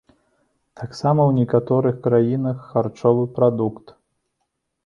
Таксама 0.81 1.21
ў 1.25 1.31
некаторых 1.43 1.95
краінах 2.07 2.57
харчовы 2.71 3.23
прадукт. 3.37 3.85